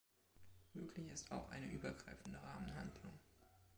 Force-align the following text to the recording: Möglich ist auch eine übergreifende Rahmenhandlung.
Möglich 0.73 1.11
ist 1.11 1.31
auch 1.31 1.51
eine 1.51 1.67
übergreifende 1.67 2.41
Rahmenhandlung. 2.41 3.13